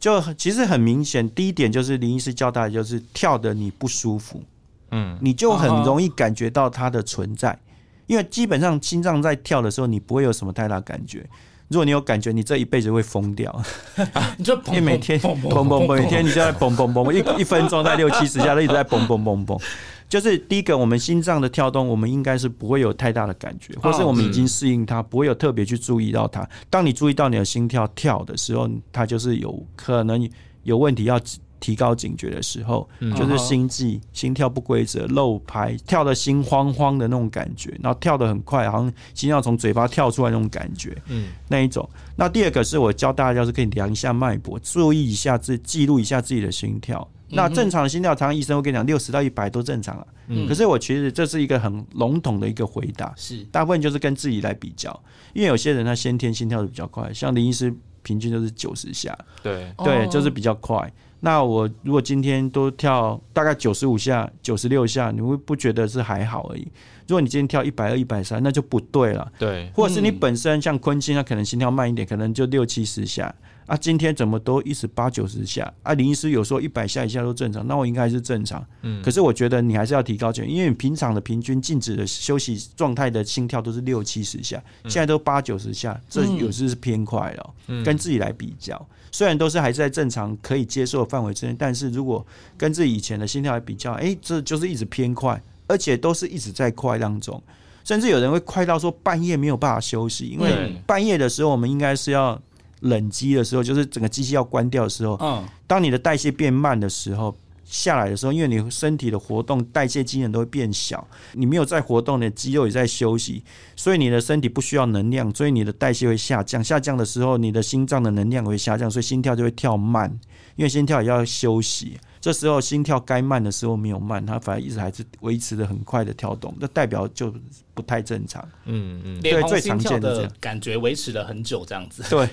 [0.00, 4.42] 就其实很明显，第一点就是林医师交代，就是跳的你不舒服，
[4.90, 7.58] 嗯，你就很容易感觉到它的存在，
[8.06, 11.24] 因为基本上心脏在跳的时候，你不会有什么太大感觉。
[11.68, 13.62] 如果你有感觉，你这一辈子会疯掉。
[14.38, 19.62] 你就每天嘣嘣嘣，每天你就在嘣嘣嘣，一一分钟在六七十下都一直在嘣嘣嘣嘣。
[20.08, 26.48] 就是第一个，我们心脏的跳动，我们应该是不会有太大的感觉，或是我们已经适应它，不会有特别去注意到它。
[26.70, 30.28] 当你注意到你的心跳跳的时候，它就是有可能
[30.62, 31.20] 有问题要。
[31.60, 41.88] 提高警觉的时候，就是心悸、心跳不规则、漏拍、跳的心慌慌的那种感觉，然后跳得很快，好像心跳从嘴巴跳出来那种感觉，嗯，那一种。
[42.16, 47.06] 那第二个是我教大家是可以量一下脉搏，注意一下自记录一下自己的心跳。
[47.30, 50.06] 那正常的心跳，常常医生会跟你讲六十到一百都正常了。
[50.28, 53.44] 嗯，可是我其实这是一个很笼统的一个回答，是。
[53.52, 54.98] 大部分就是跟自己来比较，
[55.34, 57.70] 因为有些人他先天心跳的比较快，像林医师
[58.02, 59.70] 平均都是九十下，对。
[59.84, 60.90] 对，就是比较快。
[61.20, 66.66] 那我如果今天都跳大概九十五下、九十六下，你会不觉得是还好而已？
[67.06, 69.32] 如果你今天跳一百二、一百三，那就不对了。
[69.38, 73.34] 对，或者是你本身像昆清，他可能心跳慢一点，可能就六七十下。
[73.68, 75.70] 啊，今天怎么都一直八九十下？
[75.82, 78.66] 啊，林医师有时候一百下以下都正常，那我应该是正常。
[78.80, 87.54] 嗯，可是我觉得你还是要提高点，因为你平常的平均静止的休息状态的心跳都是六七十下，现在都八九十下，这有时是偏快了。
[87.66, 88.88] 嗯，跟自己来比较。
[89.12, 92.26] 虽然都是还是在正常可以接受的范围之内，但是如果
[92.56, 97.42] 跟自己以前的心跳来比较，哎，这就是一直偏快，而且都是一直在快当中，
[97.84, 102.40] 甚至有人会快到说半夜没有办法休息，因为半夜的时候我们应该是要
[102.80, 107.36] 冷机的时候，就是整个机器要关掉的时候，嗯，当你的代谢变慢的时候。
[107.70, 113.44] 下来的时候，因为你身体的活动代谢机能都会变小，你没有在活动，的肌肉也在休息，
[113.76, 116.64] 所以你的身体不需要能量，所以你的代谢会下降。
[116.64, 120.10] 下降的时候，你的心脏的能量会下降，所以心跳就会跳慢，
[120.56, 121.98] 因为心跳也要休息。
[122.20, 127.32] 这时候心跳该慢的时候没有慢，它反而一直还是维持的很快的跳动，那代表就
[127.74, 128.46] 不太正常。
[128.64, 132.02] 嗯嗯，对，最常见的感觉维持了很久，这样子。
[132.10, 132.28] 对，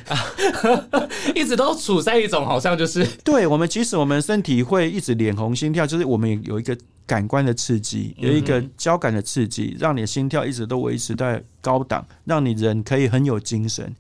[1.36, 13.96] 一直都处在一种好像就是， 对我们其实我们身体会一直脸红心跳，就是我们有一个感官的刺激，有一个交感的刺激，让你的心跳一直都维持在高档，让你人可以很有精神。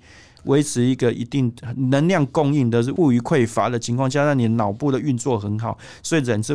[0.45, 1.53] 维持一个一定
[1.89, 6.53] 能量供应的是物于匮乏的情况下，让你脑部的运作很好，所以人是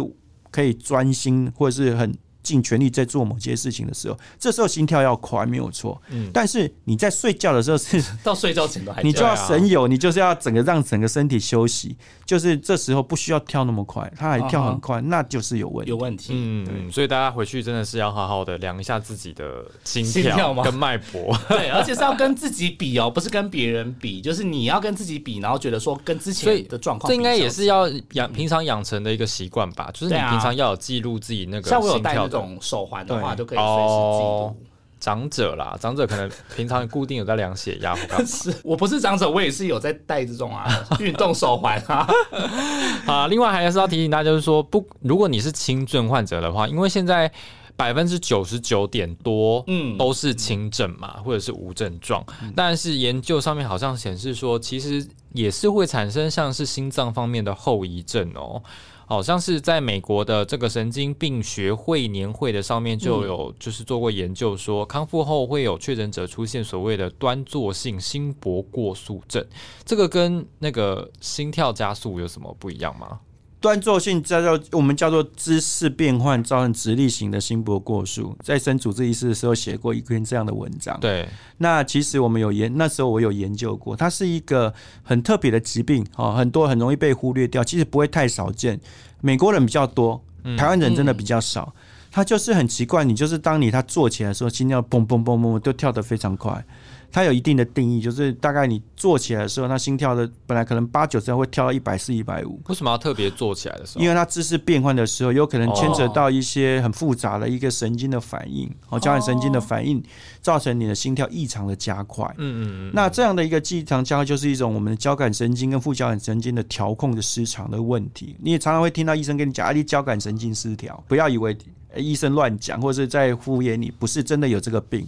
[0.51, 6.01] 可以专心或是很尽全力在做某些事情的时候，这时候心跳要快，没有错。
[6.09, 16.33] 嗯，但是你在睡觉的时候是 到睡觉前都还你就要神游，你就是要整个让整个身体休息，就是这时候不需要跳那么快，它还跳很快，那就是有问题，有问题。
[16.35, 32.30] 嗯，所以大家回去真的是要好好的量一下自己的心跳跟脉搏， 对，而且是要跟自己比哦，不是跟别人比，就是你要跟自己比，然后觉得说跟之前的状况，这应该也是要养平常养成的一个习惯吧，就是你平常要有记录自己那个心跳。
[32.31, 34.57] 这种手环的话，就可以随时记录。
[35.01, 37.97] 长者啦，长者可能平常固定有在量血压。
[38.27, 40.69] 是我不是长者，我也是有在戴这种啊
[41.01, 42.07] 运动手环啊。
[43.09, 47.33] 啊，另外还是要提醒大家，就是说不，如果你是轻症患者的话，因为现在
[47.77, 52.23] 百分之九十九点多，嗯，都是轻症嘛，或者是无症状。
[52.55, 58.63] 但是研究上面好像显示说，其实也是会产生像是心脏方面的后遗症哦。
[59.11, 69.45] 好像是在美国的这个神经病学会年会的上面就有就是做过研究，说康复后会有确诊者出现所谓的端坐性心搏过速症，
[69.85, 73.19] 这个跟那个心跳加速有什么不一样吗？
[73.61, 80.99] 端坐性叫做我们叫做姿势变换造成直立型的心搏过速，在生主治医师的时候写过一篇这样的文章。
[80.99, 88.81] 对，那其实我们有研，那时候我有研究过，它是一个很特别的疾病哦，很多很容易被忽略掉，其实不会太少见。
[89.21, 90.25] 美国人比较多，
[90.57, 91.75] 台湾人真的比较少。
[92.13, 96.65] 他就是很奇怪，你就是当你他坐起来的时候，心跳砰砰砰砰都跳得非常快。
[97.13, 102.61] 它有一定的定义，就是大概你坐起来的时候，它心跳的本来可能八九十会跳到一百四、一百五。
[102.69, 104.03] 为什么要特别坐起来的时候？
[104.03, 110.03] 因为它姿势变换的时候，有可能牵扯到一些很复杂的一个神经的反应，哦，交感神经的反应，
[110.41, 112.25] 造成你的心跳异常的加快。
[112.39, 112.91] 嗯嗯嗯。
[112.95, 118.37] 那这样的一个异常加快，就是一种我们的交感神经跟副交感神经的调控的失常的问题。
[118.41, 121.57] 你也常常会听到医生跟你讲，啊，你交感神经失调，不要以为
[121.97, 125.05] 医生乱讲，或者是在敷衍你，不是真的有这个病。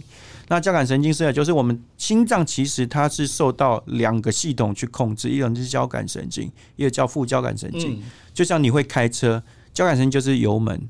[0.49, 8.03] 那交感神经失调就是我们心脏其实它是受到两个系统去控制，一种是交感神经，一个叫副交感神经。
[8.33, 9.41] 就像你会开车，
[9.73, 10.89] 交感神经就是油门，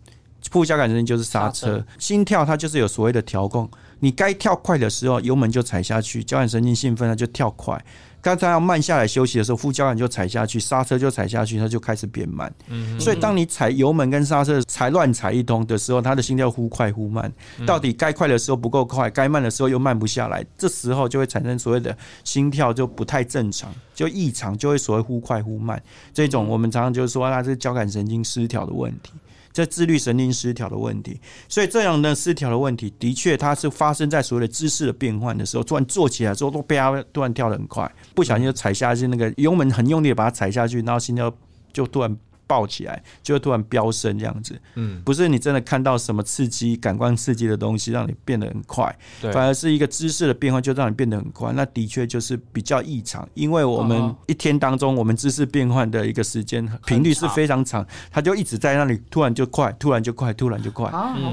[0.50, 1.86] 副交感神经就是刹车。
[2.00, 7.84] 心跳它就是有所谓的调控，你该跳快的时候，油门就踩下去，交感神经兴奋了就跳快。
[8.24, 12.52] 刚才要慢下来休息的时候，副交感就踩下去，刹车就踩下去，它就开始变慢。
[12.70, 17.30] 嗯，所以当你踩油门跟刹车踩乱踩一通的时候，它的心跳忽快忽慢，
[17.68, 25.84] 到底该快的时候不够快，该慢的时候又慢不下来，这时候就会产生所谓的心跳就不太正常，就异常，就会所谓忽快忽慢。
[26.14, 29.12] 这种我们常常就是说，它是交感神经失调的问题。
[29.54, 41.32] 这自律神经失调的问题，所以这样的失调的问题，的确它是发生在所谓的姿势的变换的时候，突然坐起来之后，都啪，突然跳的很快，不小心就踩下去，那个油门很用力把它踩下去，然后心跳
[41.72, 42.18] 就突然。
[42.54, 48.96] 爆起来就会突然飙升这样子，嗯，不是你真的看到什么刺激、感官刺激的东西让你变得很快，
[49.34, 51.52] 反而是一个姿势的变化就让你变得很快。
[51.54, 60.92] 那的确就是比较异常，因为我们一天当中我们姿势变换的一个时间频率是非常长，它就一直在那里突然就快，突然就快，突然就快，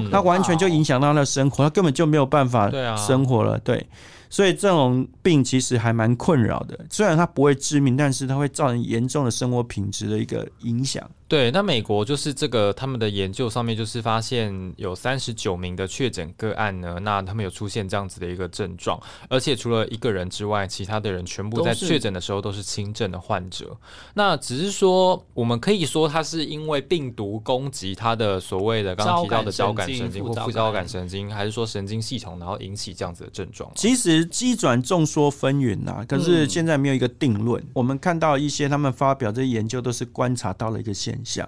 [0.09, 3.85] 那完全就影响到那生活，他根本就没有办法生活了，对。
[4.31, 11.07] 所以这种病其实还蛮困扰的，虽然它不会致命，但是它会造成严重的生活品质的一个影响。
[11.31, 23.77] 对，那美国就是这个他们的研究上面就是发现有三十九名的确诊个案呢，那他们有出现这样子的一个症状，而且除了一个人之外，其他的人全部在确诊的时候都是轻症的患者。
[24.15, 33.71] 那只是说，我们可以说他是因为病毒攻击他的所谓的刚刚提到的交感神经或副交感神经，还是说神经系统，然后引起这样子的症状？
[33.75, 37.65] 其实机转众说纷纭呐，可是现在没有一个定论。
[37.73, 41.17] 我们看到一些他们发表这些研究，都是观察到了一个现。
[41.23, 41.47] 象，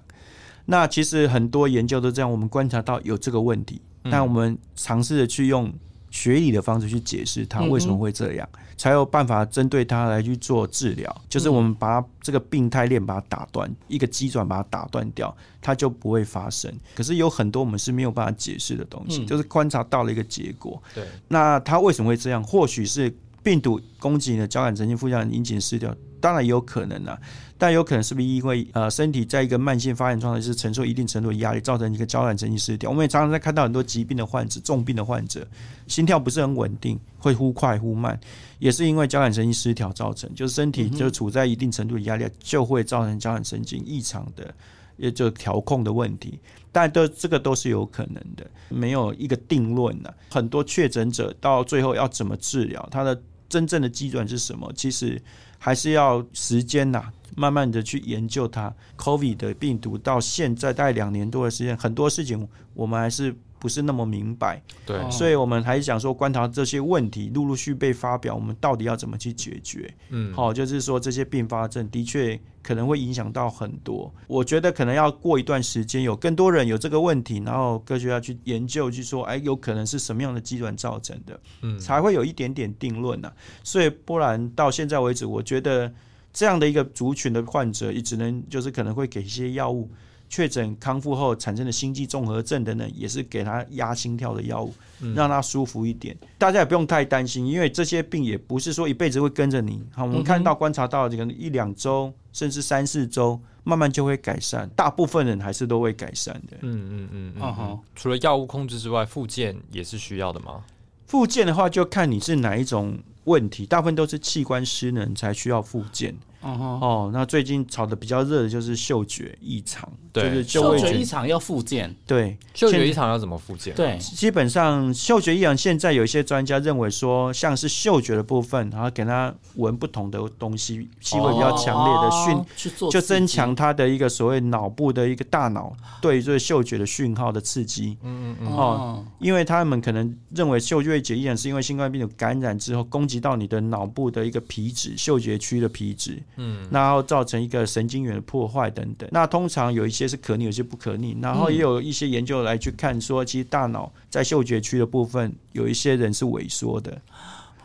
[0.66, 5.72] 那其实很多研究都这样，我们观察到有这个问题，但我们尝试着去用
[6.10, 11.22] 学理的方式去解释它为什么会这样，才有办法针对它来去做治疗。
[11.28, 16.72] 就是我们把这个病态链把它打断，一个机转把它打断掉，它就不会发生。
[16.96, 20.82] 可是有很多我们是没有办法解释的东西，就是观察到了一个结果。
[20.94, 22.44] 对，那它为什么会这样？
[22.44, 27.20] 或许是病毒攻击你的交感神经副交感引起失调，当然也有可能啊。
[27.58, 32.90] 但有可能是不是因为呃身体在一个慢性发炎状态，是承受一定程度的压力，造成一个交感神经失调。
[32.90, 35.46] 我们也常常在看到很多疾病的患者、重病的患者，
[35.88, 38.20] 心跳不是很稳定，会忽快忽慢，
[38.60, 40.34] 也是因为交感神经失调造成。
[40.34, 44.54] 就是身体就处在一定程度的压力，就会造成交感神经异常的，
[44.98, 46.40] 也就调控的问题。
[46.70, 50.12] 但都这个都是有可能的，没有一个定论呢。
[50.32, 54.70] 很多确诊者到最后要怎么治疗，他的真正的基准是什么？
[54.76, 55.22] 其实
[55.64, 57.02] 还是要时间呐。
[57.36, 64.62] 慢慢的去研究它，COVID 的病毒到现在大概两年多的时间，很多事情我们还是不是那么明白。
[64.86, 69.92] 对，所以我们还是想说，观察这些问题陆陆续被发表，我们到底要怎么去解决？
[70.10, 74.12] 嗯，好，就是说这些并发症的确可能会影响到很多。
[74.26, 83.32] 我觉得可能要过一段时间，有更多人有这个问题，然后科学家去研究，去说，哎，有可能是什么样的机转造成的，嗯，才会有一点点定论呢。
[83.64, 85.94] 所以不然到现在为止，我觉得
[86.32, 89.92] 这样的一个族群的患者，也只能就是可能会给一些药物。
[90.34, 94.74] 确诊康复后产生的心悸综合症等等，也是给他压心跳的药物，
[95.14, 96.18] 让他舒服一点。
[96.40, 99.86] 大家也不用太担心，因为这些病也不是说一辈子会跟着你。
[99.92, 104.68] 好，我们看到观察到这个一两周，甚至三四周，慢慢就会改善。
[104.76, 106.58] 大部分人还是都会改善的。
[106.62, 107.80] 嗯嗯嗯嗯哼。
[107.96, 110.64] 除了药物控制之外，复健也是需要的吗？
[111.06, 116.16] 复健的话，就看你是哪一种问题，大部分都是器官失能才需要复健。
[116.44, 123.74] 哦，那最近炒的比较热的就是嗅觉异常，对，嗅觉异常要复健，对，嗅觉异常要怎么复健？
[123.76, 137.98] 对，基本上嗅觉异常现在有一些专家认为说，像是嗅觉的部分，然后给他闻不同的东西，气味比较强烈的讯，就增强他的一个所谓脑部的一个大脑对这个嗅觉的讯号的刺激。
[138.04, 138.48] 嗯嗯嗯。
[138.54, 146.22] 哦，因为他们可能认为嗅觉异常是因为新冠病毒感染之后攻击到你的脑部的一个皮质嗅觉区的皮质。
[146.36, 149.08] 嗯，然后造成一个神经元的破坏等等。
[149.12, 151.18] 那通常有一些是可逆，有些不可逆。
[151.22, 157.02] 然后也有一些研究来去看说，其实大脑在嗅觉区的部分，有一些人是萎缩的。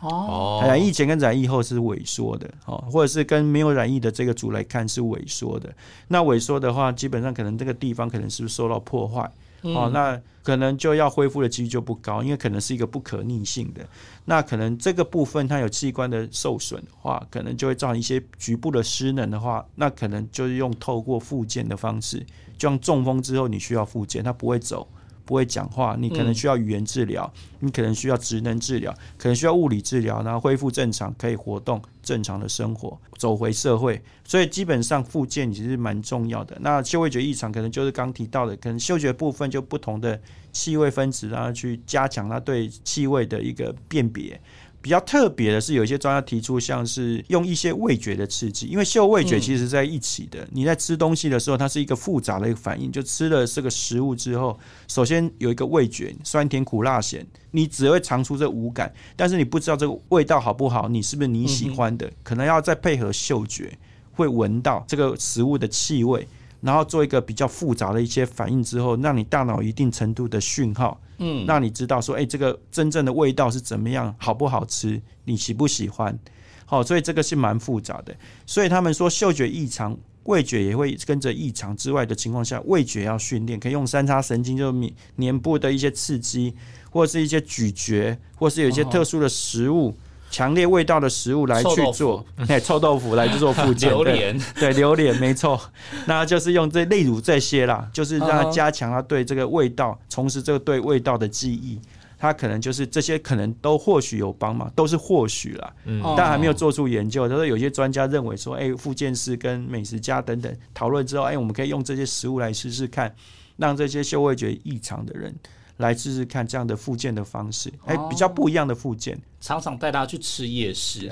[0.01, 5.69] 哦，染疫前跟染疫后是萎缩的，哦，或者是跟没有染疫的这个组来看是萎缩的。
[6.07, 9.29] 那萎缩的话，基本上可能这个地方可能是不是受到破坏？
[9.61, 13.85] 哦，那可能就要恢复的几率就不高，因为可能是一个不可逆性的。
[14.25, 22.19] 那可能这个部分它有器官的受损的话，可能就会造成一些局部的失能的话，那可能就是用透过复健的方式，
[22.57, 24.87] 就像中风之后你需要复健，它不会走。
[25.29, 34.01] 不会讲话，你可能需要语言治疗，你可能需要职能治疗，可能需要物理治疗，然后恢复正常，可以活动正常的生活，走回社会。
[34.23, 36.57] 所以基本上复健其实蛮重要的。
[36.61, 40.19] 那嗅味觉异常可能就是刚提到的，可能嗅觉部分就不同的
[40.51, 44.41] 气味分子，然后去加强它对气味的一个辨别。
[44.81, 50.47] 比较特别的是，有一些专家提出，像是用一些味觉的刺激，因为嗅味觉其实在一起的。
[50.51, 52.89] 你在吃东西的时候，它是一个复杂的一个反应。
[52.91, 54.57] 就吃了这个食物之后，
[54.87, 63.77] 首先有一个味觉，酸甜苦辣咸，你只会尝出这五感，但是你不知道这个味道好不好，你是不是你喜欢的，可能要再配合嗅觉，
[64.13, 66.27] 会闻到这个食物的气味。
[66.61, 76.17] 然后做一个比较复杂的一些反应之后，让你大脑一定程度的讯号，嗯，让你知道说，哎，这个真正的味道是怎么样，好不好吃，你喜不喜欢？
[76.65, 78.15] 好，所以这个是蛮复杂的。
[78.45, 86.53] 所以他们说，嗅觉异常，味觉也会跟着异常之外的情况下，味觉要训练，可以用三叉神经，就是面黏部的一些刺激，
[86.91, 89.95] 或者是一些咀嚼，或是有一些特殊的食物。
[90.29, 95.59] 强烈味道的食物来去做，哎，臭豆腐来去做附件，榴莲，对，榴莲没错，
[96.05, 101.79] 那就是用这例如这些啦，就是让它加强它对这个味道，重拾这个对味道的记忆，
[102.17, 107.27] 它可能就是这些可能都或许有帮忙，都是或许啦，嗯，但还没有做出研究。
[107.27, 113.13] 他说有些专家认为说，哎，附件师跟美食家等等讨论之后，哎，我们可以用这些食物来试试看，
[113.57, 115.33] 让这些嗅味觉异常的人。
[115.79, 119.19] 来试试看这样的复健的方式，哎，比较不一样的复健。
[119.41, 121.09] 常常带大家去吃夜市，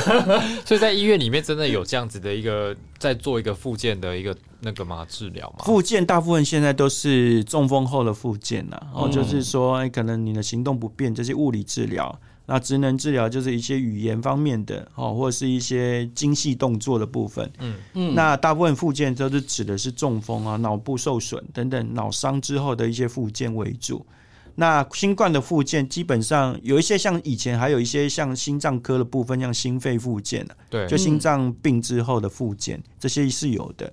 [0.64, 5.06] 所以在医院里面真的有这样子的一个在做一个复健的一个那个嘛？
[5.08, 5.64] 治疗吗？
[5.64, 12.20] 复健大部分现在都是中风后的复健呐，哦，就是说可能你的行动不便，这些物理治疗。
[12.46, 17.50] 那职能治疗就是一些语言方面的哦，或者是一些精细动作的部分。
[17.60, 24.04] 嗯嗯，那大部分附件都是指的是中风啊、脑部受损等等脑伤之后的一些附件为主。
[24.56, 33.92] 那新冠的附件基本上有一些像以前还有一些像心脏科的部分，像心肺附件对，就心脏病之后的附件，这些是有的。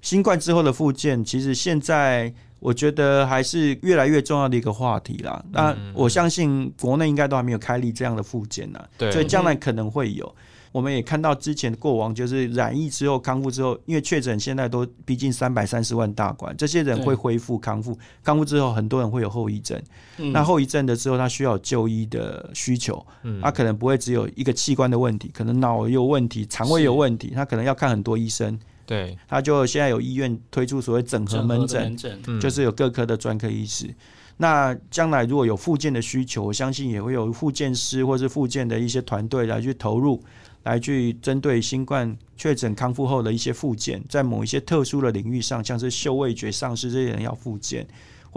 [0.00, 2.32] 新冠之后的附件，其实现在。
[2.60, 5.44] 我觉得还是越来越重要的一个话题啦。
[5.52, 10.34] 那我相信国内应该都还没有开立这样的附件呢，所以将来可能会有。
[10.70, 19.80] 我们也看到之前过往就是染疫之后康复之后，因为确诊现在都逼近三百三十万大关，这些人会恢复康复，康复之后很多人会有后遗症。
[20.16, 23.04] 那后遗症的之后，他需要就医的需求，
[23.40, 28.56] 他可能不会只有一个器官的问题，可能脑有问题，肠胃有问题，他可能要看很多医生。
[28.88, 31.94] 对，他就现在有医院推出所谓整合门诊，
[32.40, 33.94] 就是有各科的专科医师。
[34.38, 40.24] 那将来如果有复健的需求，我相信也会有复健师或是复健的一些团队来去投入，
[40.62, 47.86] 来去针对新冠确诊康复后的一些复健，在某一些特殊的领域上，像是嗅味觉丧失这些人要复健。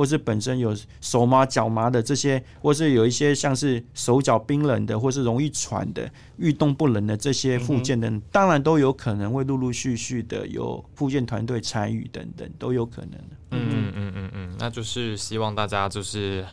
[0.02, 13.12] 或是本身有手麻脚麻的这些，或是有一些像是手脚冰冷的，或是容易喘的、欲动不能的这些附件的，当然都有可能会陆陆续续的有附件团队参与等等，都有可能
[13.52, 16.44] 嗯嗯嗯嗯嗯，那就是希望大家就是。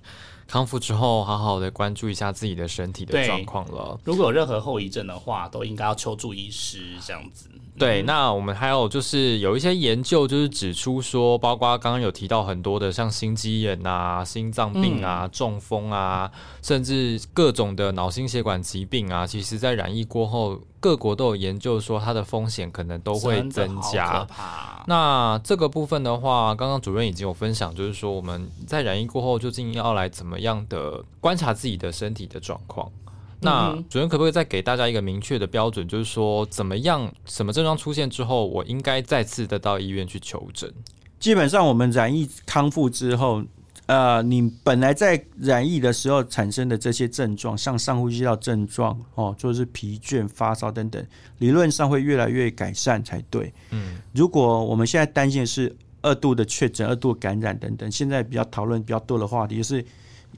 [0.46, 4.00] 康复之后，好好的关注一下自己的身体的状况了。
[4.02, 7.50] 如果有任何后遗症的话，都应该要求助医师这样子。
[7.78, 24.26] 对，那我们还有就是有一些研究，就是指出说，包括刚刚有提到很多的，像心肌炎啊、心脏病啊、中风啊，甚至各种的脑心血管疾病啊，其实在染疫过后，各国都有研究说它的风险可能都会增加。
[24.86, 32.90] 那这个部分的话，刚刚主任已经有分享，就是说我们在染疫过后，究竟要来怎么样的观察自己的身体的状况？
[33.40, 40.72] 那主任可不可以再给大家一个明确的标准，就是说怎么样、什么症状出现之后，我应该再次的到医院去求诊？
[41.20, 43.42] 基本上，我们染疫康复之后，
[43.86, 51.06] 呃，你本来在染疫的时候产生的这些症状，像上呼吸道症状哦，就是疲倦、发烧等等，
[51.38, 53.52] 理论上会越来越改善才对。
[53.70, 59.84] 嗯，如果我们现在担心的是二度的确诊、二度感染等等，现在比较讨论比较多的话题是。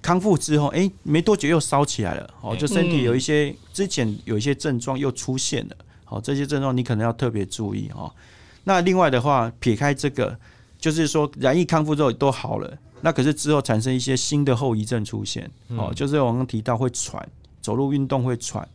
[0.02, 8.10] 康复之后，哎，没多久又烧起来了，哦，就身体有一些之前有一些症状又出现了，好，这些症状你可能要特别注意哦。
[8.64, 10.36] 那另外的话，撇开这个，
[10.78, 17.26] 就是说染疫康复之后都好了，那可是之后产生一些新的后遗症出现，哦，就是我刚刚提到会喘，
[17.60, 18.66] 走路运动会喘。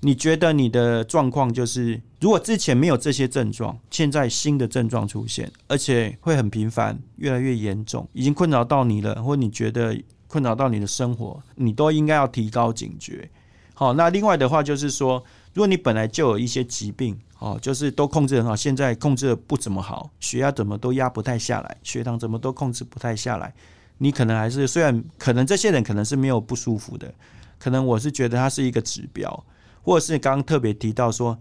[0.00, 9.96] 你觉得你的状况就是，如果之前没有这些症状，现在新的症状出现，而且会很频繁，越来越严重，已经困扰到你了，或你觉得。
[10.26, 13.28] 困扰到你的生活，你都应该要提高警觉。
[13.74, 15.22] 好，那另外的话就是说，
[15.52, 23.52] 如果你本来就有一些疾病，哦，就是都控制很好，现在控制的不怎么好，血压怎么都压不太下来，血糖怎么都控制不太下来，
[23.98, 27.12] 你可能还是虽然可能这些人可能是没有不舒服的，
[27.58, 29.44] 可能我是觉得它是一个指标，
[29.82, 31.38] 或者是刚刚特别提到说，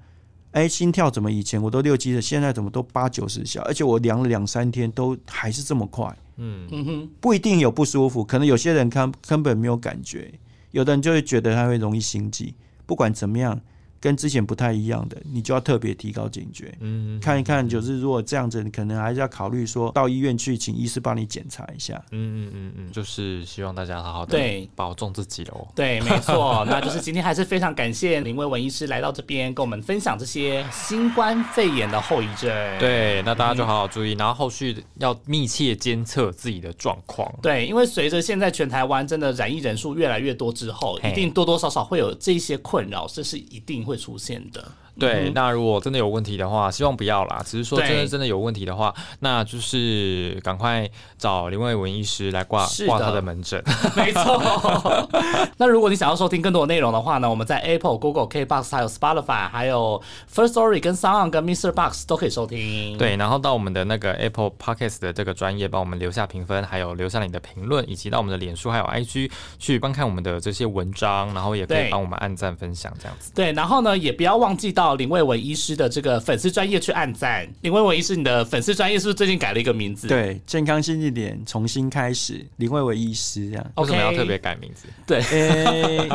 [0.55, 6.17] 哎，心跳怎么以前我都六七的，现在怎么都八九十下，而且我量了两三天都还是这么快。
[6.37, 10.33] 嗯哼，不一定有不舒服，可能有些人看根本没有感觉，
[10.71, 12.53] 有的人就会觉得他会容易心悸，
[12.85, 13.59] 不管怎么样。
[13.99, 21.95] 跟之前不太一样的，你就要特别提高警觉，嗯，看一看，就是如果这样子，你可能还是要考虑说到医院去，请医师帮你检查一下。
[22.11, 25.67] 嗯嗯嗯嗯，就是希望大家好好的对保重自己喽。
[25.73, 32.49] 对，没错， 那就是今天还是非常感谢林威文医师来到这边跟我们分享这些新冠肺炎的后遗症。
[32.77, 37.27] 对，那大家就好好注意，然后后续要密切监测自己的状况。
[37.41, 43.94] 对，因为随着现在全台湾真的染疫人数越来越多之后，一定多多少少会有这些困扰，这是一定会。
[43.95, 44.71] 出现的。
[44.97, 47.41] 对，那如果真的有问题的话，希望不要啦。
[47.45, 53.61] 只是说，真的真的有问题的话，那就是赶快找林卫文医师来挂挂他的门诊。
[53.93, 55.09] 没错。
[55.57, 60.01] 那如果你想要收听更多的内容的话呢，我们在 Apple、Google、K Box、还有 Spotify、还有
[60.33, 61.73] First Story、跟 Sound、跟 Mr.
[61.73, 62.97] Box 都可以收听。
[62.97, 69.29] 对，然后到我们的那个 Apple Podcast 的这个专业，帮我们留下评分，还有留下你的评论，以及到我们的脸书还有 IG
[69.59, 73.33] 去观看我们的这些文章，然后也可以帮我们按赞分享这样子。
[73.35, 74.84] 对，然后呢，也不要忘记到。
[74.85, 77.47] 到林卫文医师的这个粉丝专业去按赞。
[77.61, 80.07] 林卫文医师，你的粉丝专业是不是最近改了一个名字？
[80.07, 83.71] 对，健康新一点重新开始，林卫文医师这样。
[83.77, 84.87] 为什么要特别改名字？
[85.07, 85.19] 对，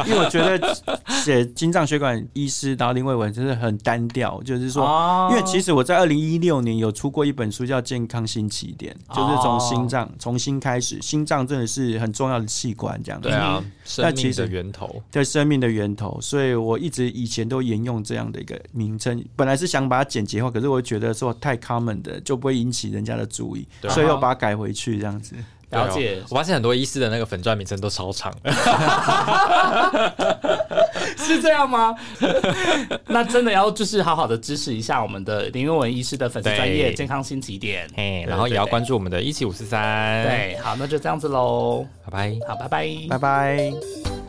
[0.07, 0.73] 因为我觉得
[1.25, 4.41] 写心脏血管医师，然后林卫文真的很单调。
[4.45, 10.97] 就是说，因为其实我在二零一六年有出过一本书叫《健康新起点》，就是从心脏重新开始。
[11.03, 16.21] 心脏真的是很重要的器官，这样对啊，生命的源头，对生命的源头。
[16.21, 18.60] 所以我一直以前都沿用这样的一个。
[18.73, 25.35] 名称本来是想把它简洁化，可是我觉得说太 common 的就不会引起人家的注意，所以又把它改回去这样子。
[25.71, 28.35] 了解，我发现很多医师的那个粉钻名称都超长，
[31.17, 31.95] 是这样吗？
[33.07, 40.25] 那真的要就是好好的支持一下我们的林文文医师的粉丝专业健康新起点，哎，然后也要关注我们的一七五四三。
[40.27, 44.20] 对，好，那就这样子喽，拜拜，好，拜拜，拜拜。